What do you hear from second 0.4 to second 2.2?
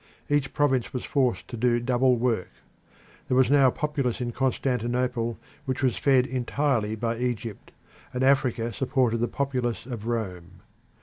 province was forced to do double